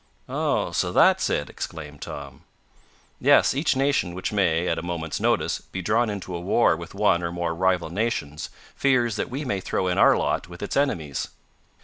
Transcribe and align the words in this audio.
"Oh, 0.27 0.71
so 0.71 0.91
that's 0.91 1.29
it?" 1.29 1.47
exclaimed 1.47 2.01
Tom. 2.01 2.41
"Yes, 3.19 3.53
each 3.53 3.75
nation, 3.75 4.15
which 4.15 4.31
may, 4.31 4.67
at 4.67 4.79
a 4.79 4.81
moments 4.81 5.19
notice, 5.19 5.59
be 5.59 5.83
drawn 5.83 6.09
into 6.09 6.35
a 6.35 6.39
war 6.41 6.75
with 6.75 6.95
one 6.95 7.21
or 7.21 7.31
more 7.31 7.53
rival 7.53 7.91
nations, 7.91 8.49
fears 8.75 9.15
that 9.17 9.29
we 9.29 9.45
may 9.45 9.59
throw 9.59 9.85
in 9.87 9.99
our 9.99 10.17
lot 10.17 10.49
with 10.49 10.63
its 10.63 10.75
enemies." 10.75 11.27